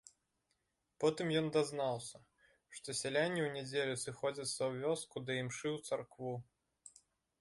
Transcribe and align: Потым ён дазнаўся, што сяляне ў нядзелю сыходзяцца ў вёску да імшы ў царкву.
Потым 1.03 1.27
ён 1.41 1.49
дазнаўся, 1.57 2.17
што 2.77 2.89
сяляне 3.01 3.41
ў 3.43 3.49
нядзелю 3.57 3.95
сыходзяцца 4.05 4.49
ў 4.49 4.71
вёску 4.87 5.15
да 5.29 5.41
імшы 5.43 5.67
ў 5.75 5.79
царкву. 5.91 6.33